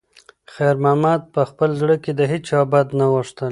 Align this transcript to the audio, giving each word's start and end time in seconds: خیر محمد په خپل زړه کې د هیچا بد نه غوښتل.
خیر 0.53 0.75
محمد 0.83 1.21
په 1.33 1.41
خپل 1.49 1.69
زړه 1.81 1.95
کې 2.03 2.11
د 2.15 2.21
هیچا 2.31 2.59
بد 2.71 2.87
نه 2.99 3.05
غوښتل. 3.13 3.49